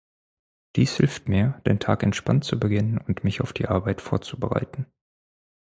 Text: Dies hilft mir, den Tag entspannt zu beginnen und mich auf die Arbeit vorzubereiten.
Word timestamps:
Dies 0.77 0.95
hilft 0.97 1.29
mir, 1.29 1.61
den 1.67 1.77
Tag 1.79 2.01
entspannt 2.01 2.43
zu 2.43 2.59
beginnen 2.59 2.97
und 2.97 3.23
mich 3.23 3.39
auf 3.41 3.53
die 3.53 3.67
Arbeit 3.67 4.01
vorzubereiten. 4.01 4.87